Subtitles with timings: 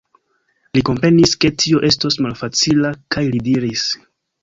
[0.77, 3.89] Li komprenis, ke tio estos malfacila kaj li diris: